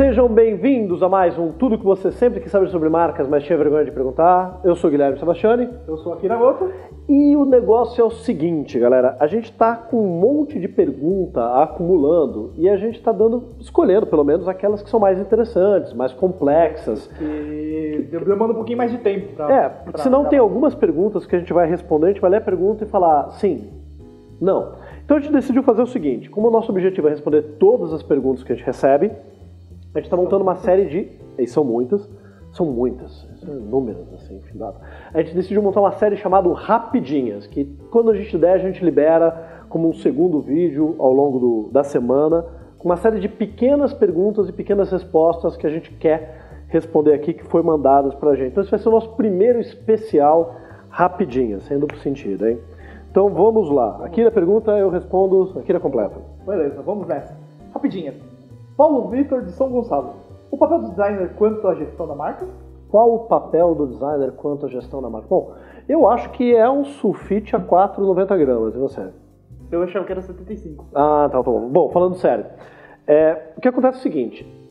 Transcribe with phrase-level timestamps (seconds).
[0.00, 3.58] Sejam bem-vindos a mais um Tudo que você sempre quis saber sobre marcas, mas tinha
[3.58, 4.58] vergonha de perguntar.
[4.64, 5.68] Eu sou o Guilherme Sebastiani.
[5.86, 6.72] Eu sou Akira Goto.
[7.06, 9.14] E o negócio é o seguinte, galera.
[9.20, 14.06] A gente tá com um monte de pergunta acumulando e a gente tá dando, escolhendo
[14.06, 17.10] pelo menos aquelas que são mais interessantes, mais complexas.
[17.20, 19.34] E demanda um pouquinho mais de tempo.
[19.36, 20.30] Pra, é, porque pra, senão pra...
[20.30, 22.86] tem algumas perguntas que a gente vai responder, a gente vai ler a pergunta e
[22.86, 23.68] falar sim,
[24.40, 24.76] não.
[25.04, 28.02] Então a gente decidiu fazer o seguinte: como o nosso objetivo é responder todas as
[28.02, 29.12] perguntas que a gente recebe,
[29.94, 31.08] a gente está montando uma série de.
[31.38, 32.08] E são muitas,
[32.52, 34.58] são muitas, são inúmeras, assim, enfim.
[35.12, 38.84] A gente decidiu montar uma série chamada Rapidinhas, que quando a gente der, a gente
[38.84, 42.44] libera como um segundo vídeo ao longo do, da semana,
[42.78, 47.32] com uma série de pequenas perguntas e pequenas respostas que a gente quer responder aqui,
[47.32, 48.50] que foi mandadas pra gente.
[48.52, 50.56] Então esse vai ser o nosso primeiro especial
[50.88, 52.58] Rapidinhas, sem duplo sentido, hein?
[53.10, 54.04] Então vamos lá.
[54.04, 56.16] Aqui na pergunta eu respondo, aqui na completa.
[56.44, 57.36] Beleza, vamos nessa.
[57.72, 58.29] Rapidinhas.
[58.80, 60.14] Paulo Vitor de São Gonçalo.
[60.50, 62.48] O papel do designer quanto à gestão da marca?
[62.88, 65.28] Qual o papel do designer quanto à gestão da marca?
[65.28, 65.52] Bom,
[65.86, 68.74] eu acho que é um sulfite a 4,90 gramas.
[68.74, 69.10] E você?
[69.70, 70.86] Eu achava que era 75.
[70.94, 71.68] Ah, tá, tá bom.
[71.68, 72.46] Bom, falando sério.
[73.06, 74.70] É, o que acontece é o seguinte.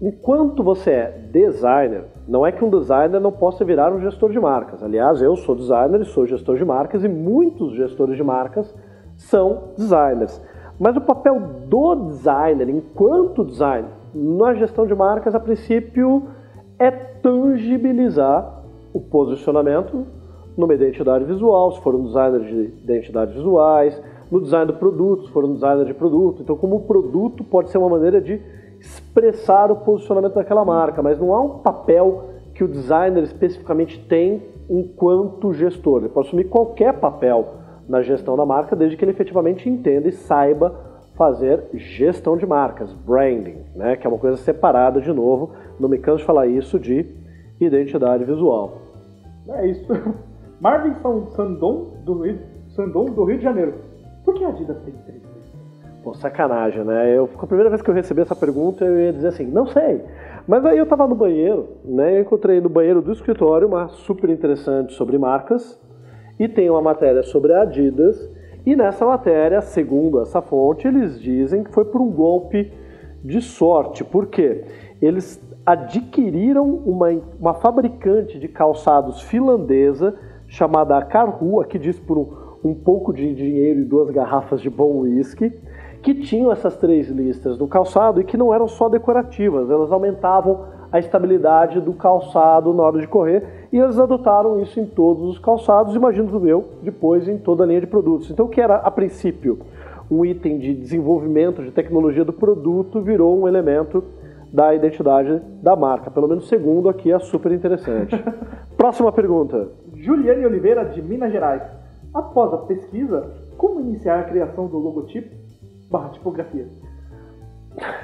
[0.00, 4.40] Enquanto você é designer, não é que um designer não possa virar um gestor de
[4.40, 4.82] marcas.
[4.82, 8.74] Aliás, eu sou designer e sou gestor de marcas e muitos gestores de marcas
[9.18, 10.40] são designers.
[10.78, 16.24] Mas o papel do designer, enquanto designer, na gestão de marcas, a princípio,
[16.78, 20.06] é tangibilizar o posicionamento
[20.56, 24.00] numa identidade visual, se for um designer de identidades visuais,
[24.30, 26.42] no design do produto, se for um designer de produto.
[26.42, 28.40] Então, como o produto pode ser uma maneira de
[28.80, 34.42] expressar o posicionamento daquela marca, mas não há um papel que o designer especificamente tem
[34.68, 36.00] enquanto gestor.
[36.00, 37.46] Ele pode assumir qualquer papel
[37.88, 40.74] na gestão da marca, desde que ele efetivamente entenda e saiba
[41.16, 45.98] fazer gestão de marcas, branding, né, que é uma coisa separada de novo, não me
[45.98, 47.06] canso de falar isso de
[47.60, 48.78] identidade visual.
[49.48, 49.86] É isso.
[50.60, 50.94] Marvin
[51.36, 52.38] Sandon do Rio,
[52.68, 53.74] Sandon do Rio de Janeiro.
[54.24, 55.22] Por que a Adidas tem três
[56.04, 57.16] Pô, sacanagem, né?
[57.16, 60.02] Eu, a primeira vez que eu recebi essa pergunta, eu ia dizer assim, não sei.
[60.46, 62.18] Mas aí eu estava no banheiro, né?
[62.18, 65.80] Eu encontrei no banheiro do escritório uma super interessante sobre marcas,
[66.38, 68.30] e tem uma matéria sobre a Adidas.
[68.66, 72.72] E nessa matéria, segundo essa fonte, eles dizem que foi por um golpe
[73.22, 74.02] de sorte.
[74.02, 74.64] Por quê?
[75.00, 77.08] Eles adquiriram uma,
[77.38, 80.14] uma fabricante de calçados finlandesa
[80.46, 85.00] chamada Karhua, que diz por um, um pouco de dinheiro e duas garrafas de bom
[85.00, 85.52] whisky,
[86.02, 90.66] que tinham essas três listas no calçado e que não eram só decorativas, elas aumentavam
[90.94, 95.40] a estabilidade do calçado na hora de correr e eles adotaram isso em todos os
[95.40, 98.30] calçados, imagino eu, depois em toda a linha de produtos.
[98.30, 99.58] Então, o que era a princípio
[100.08, 104.04] um item de desenvolvimento de tecnologia do produto virou um elemento
[104.52, 108.14] da identidade da marca, pelo menos segundo aqui é super interessante.
[108.78, 109.70] Próxima pergunta.
[109.96, 111.62] Juliane Oliveira de Minas Gerais.
[112.14, 115.34] Após a pesquisa, como iniciar a criação do logotipo
[115.90, 116.68] barra tipografia?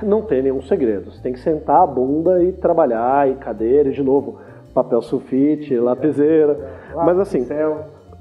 [0.02, 1.12] Não tem nenhum segredo.
[1.12, 4.38] Você tem que sentar a bunda e trabalhar, e cadeira, e de novo,
[4.74, 6.58] papel sulfite, lapiseira.
[6.94, 7.46] Mas assim,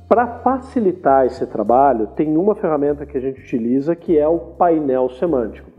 [0.08, 5.10] para facilitar esse trabalho, tem uma ferramenta que a gente utiliza que é o painel
[5.10, 5.70] semântico.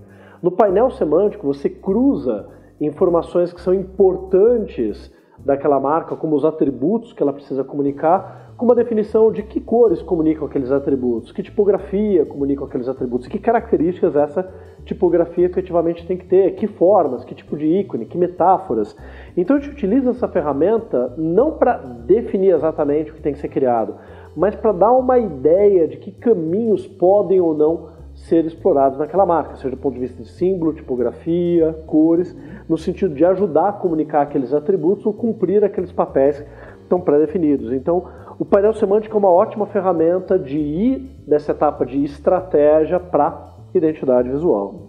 [0.43, 2.49] No painel semântico, você cruza
[2.81, 5.13] informações que são importantes
[5.45, 10.03] daquela marca, como os atributos que ela precisa comunicar, com uma definição de que cores
[10.03, 14.53] comunicam aqueles atributos, que tipografia comunicam aqueles atributos, que características essa
[14.85, 18.95] tipografia efetivamente tem que ter, que formas, que tipo de ícone, que metáforas.
[19.35, 23.49] Então a gente utiliza essa ferramenta não para definir exatamente o que tem que ser
[23.49, 23.95] criado,
[24.37, 29.57] mas para dar uma ideia de que caminhos podem ou não ser explorados naquela marca,
[29.57, 32.37] seja do ponto de vista de símbolo, tipografia, cores,
[32.69, 36.45] no sentido de ajudar a comunicar aqueles atributos ou cumprir aqueles papéis
[36.91, 37.73] estão pré-definidos.
[37.73, 38.05] Então,
[38.41, 44.31] o painel semântico é uma ótima ferramenta de ir dessa etapa de estratégia para identidade
[44.31, 44.89] visual.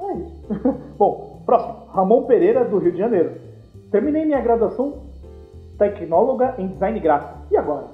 [0.00, 0.48] É isso.
[0.96, 1.74] Bom, próximo.
[1.92, 3.32] Ramon Pereira, do Rio de Janeiro.
[3.90, 5.02] Terminei minha graduação
[5.76, 7.40] tecnóloga em design gráfico.
[7.50, 7.88] E agora?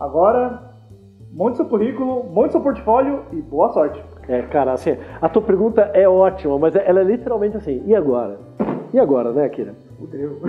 [0.00, 0.62] Agora,
[1.30, 4.02] monte seu currículo, monte seu portfólio e boa sorte.
[4.26, 8.38] É, cara, assim, a tua pergunta é ótima, mas ela é literalmente assim, e agora?
[8.94, 9.74] E agora, né, Kira?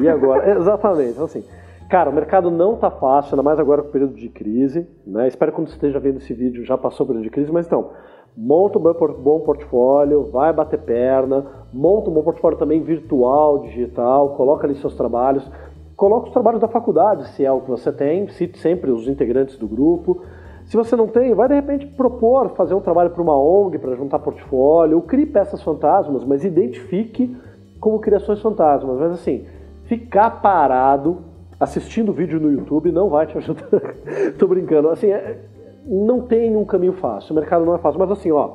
[0.02, 0.50] E agora?
[0.58, 1.12] Exatamente.
[1.12, 1.44] Então, assim,
[1.90, 4.88] Cara, o mercado não está fácil, ainda mais agora com o período de crise.
[5.06, 5.28] Né?
[5.28, 7.68] Espero que quando você esteja vendo esse vídeo já passou o período de crise, mas
[7.68, 7.92] então,
[8.36, 14.66] monta um bom portfólio, vai bater perna, monta um bom portfólio também virtual, digital, coloca
[14.66, 15.48] ali seus trabalhos,
[15.96, 19.58] coloca os trabalhos da faculdade, se é o que você tem, cite sempre os integrantes
[19.58, 20.22] do grupo,
[20.66, 23.96] Se você não tem, vai de repente propor fazer um trabalho para uma ONG, para
[23.96, 27.36] juntar portfólio, ou crie peças fantasmas, mas identifique
[27.84, 28.98] como criações fantasmas.
[28.98, 29.46] Mas assim,
[29.84, 31.18] ficar parado
[31.60, 33.68] assistindo vídeo no YouTube não vai te ajudar.
[34.40, 34.88] Tô brincando.
[34.88, 35.38] Assim, é,
[35.86, 38.00] não tem um caminho fácil, o mercado não é fácil.
[38.00, 38.52] Mas assim, ó,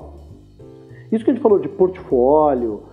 [1.12, 2.84] isso que a gente falou de portfólio,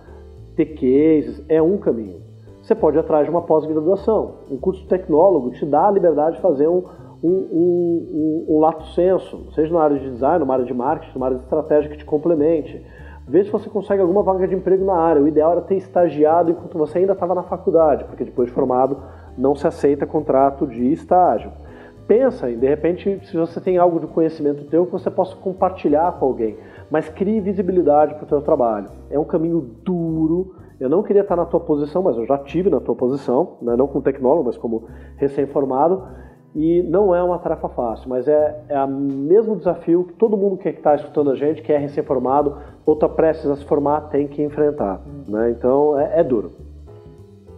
[0.54, 2.20] ter cases, é um caminho.
[2.60, 4.40] Você pode ir atrás de uma pós-graduação.
[4.50, 6.84] Um curso tecnólogo te dá a liberdade de fazer um,
[7.22, 11.14] um, um, um, um lato senso, seja na área de design, numa área de marketing,
[11.14, 12.84] numa área de estratégia que te complemente.
[13.28, 15.20] Vê se você consegue alguma vaga de emprego na área.
[15.20, 18.98] O ideal era ter estagiado enquanto você ainda estava na faculdade, porque depois de formado
[19.36, 21.50] não se aceita contrato de estágio.
[22.06, 26.12] Pensa em, de repente, se você tem algo de conhecimento teu que você possa compartilhar
[26.12, 26.56] com alguém,
[26.88, 28.88] mas crie visibilidade para o teu trabalho.
[29.10, 30.54] É um caminho duro.
[30.78, 33.74] Eu não queria estar na tua posição, mas eu já tive na tua posição, né?
[33.74, 34.84] não como tecnólogo, mas como
[35.16, 36.04] recém-formado.
[36.58, 40.56] E não é uma tarefa fácil, mas é, é o mesmo desafio que todo mundo
[40.56, 42.56] que está escutando a gente, que é recém-formado
[42.86, 45.02] ou está prestes a se formar, tem que enfrentar.
[45.28, 45.50] Né?
[45.50, 46.52] Então é, é, duro.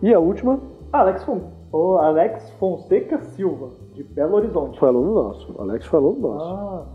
[0.03, 0.59] E a última?
[0.93, 1.25] Alex,
[1.71, 4.81] o Alex Fonseca Silva, de Belo Horizonte.
[4.81, 5.55] Foi aluno nosso.
[5.61, 6.55] Alex foi aluno nosso.
[6.55, 6.87] Ah.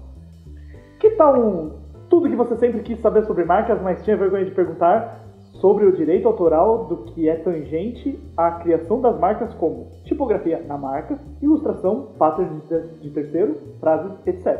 [0.99, 1.71] Que tal um
[2.09, 5.23] tudo que você sempre quis saber sobre marcas, mas tinha vergonha de perguntar?
[5.63, 10.77] Sobre o direito autoral do que é tangente à criação das marcas como tipografia na
[10.77, 12.67] marca, ilustração, patterns
[12.99, 14.59] de terceiro, frases, etc.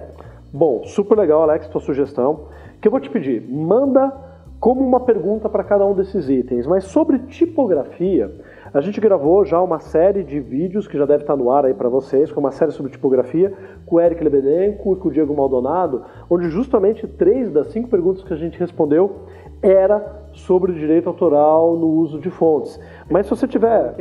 [0.54, 2.48] Bom, super legal, Alex, tua sugestão.
[2.80, 4.14] Que eu vou te pedir, manda
[4.62, 6.66] como uma pergunta para cada um desses itens.
[6.66, 8.34] Mas sobre tipografia,
[8.72, 11.74] a gente gravou já uma série de vídeos que já deve estar no ar aí
[11.74, 13.52] para vocês, com uma série sobre tipografia,
[13.86, 18.24] com o Eric Lebedenko e com o Diego Maldonado, onde justamente três das cinco perguntas
[18.24, 19.24] que a gente respondeu
[19.62, 22.80] era sobre o direito autoral no uso de fontes.
[23.10, 23.96] Mas se você tiver.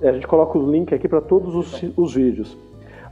[0.00, 2.56] É, a gente coloca o link aqui para todos os, os vídeos.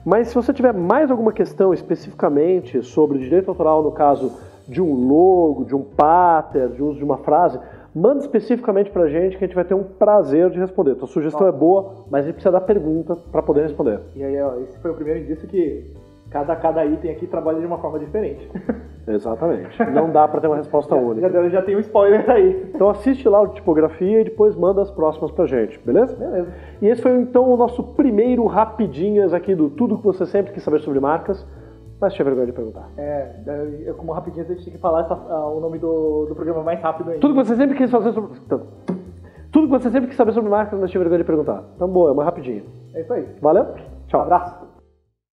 [0.04, 4.32] Mas se você tiver mais alguma questão especificamente sobre direito autoral, no caso
[4.66, 7.58] de um logo, de um pattern, de uso de uma frase,
[7.94, 10.94] manda especificamente para a gente que a gente vai ter um prazer de responder.
[10.94, 14.00] Tua sugestão é boa, mas a gente precisa dar pergunta para poder responder.
[14.14, 15.92] E aí, ó, esse foi o primeiro indício que
[16.30, 18.48] cada, cada item aqui trabalha de uma forma diferente.
[19.06, 19.76] Exatamente.
[19.92, 21.30] Não dá para ter uma resposta já, única.
[21.30, 22.70] Já, já tem um spoiler aí.
[22.72, 26.14] Então assiste lá o tipografia e depois manda as próximas pra gente, beleza?
[26.14, 26.52] Beleza.
[26.80, 30.62] E esse foi então o nosso primeiro rapidinhas aqui do tudo que você sempre quis
[30.62, 31.44] saber sobre marcas.
[32.00, 32.88] Mas tinha vergonha de perguntar.
[32.96, 33.30] É,
[33.84, 36.62] eu, como rapidinho a gente tinha que falar essa, uh, o nome do, do programa
[36.62, 37.20] mais rápido ainda.
[37.20, 38.38] Tudo que você sempre quis fazer sobre.
[38.46, 38.62] Então,
[39.52, 41.62] tudo que você sempre quis saber sobre marcas, mas tinha vergonha de perguntar.
[41.76, 42.62] Então, boa, é uma rapidinha.
[42.94, 43.28] É isso aí.
[43.42, 43.66] Valeu?
[44.06, 44.20] Tchau.
[44.20, 44.69] Um abraço.